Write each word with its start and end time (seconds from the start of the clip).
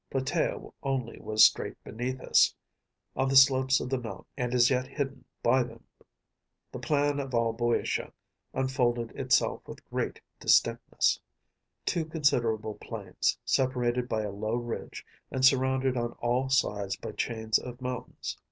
Platæa 0.11 0.73
only 0.81 1.19
was 1.19 1.45
straight 1.45 1.77
beneath 1.83 2.21
us, 2.21 2.55
on 3.15 3.29
the 3.29 3.35
slopes 3.35 3.79
of 3.79 3.87
the 3.91 3.99
mountain, 3.99 4.25
and 4.35 4.51
as 4.51 4.71
yet 4.71 4.87
hidden 4.87 5.23
by 5.43 5.61
them. 5.61 5.83
The 6.71 6.79
plan 6.79 7.19
of 7.19 7.35
all 7.35 7.53
BŇďotia 7.55 8.11
unfolded 8.51 9.11
itself 9.11 9.61
with 9.67 9.87
great 9.91 10.19
distinctness‚ÄĒtwo 10.39 12.09
considerable 12.11 12.73
plains, 12.81 13.37
separated 13.45 14.09
by 14.09 14.23
a 14.23 14.31
low 14.31 14.55
ridge, 14.55 15.05
and 15.29 15.45
surrounded 15.45 15.95
on 15.95 16.13
all 16.13 16.49
sides 16.49 16.95
by 16.95 17.11
chains 17.11 17.59
of 17.59 17.79
mountains. 17.79 18.39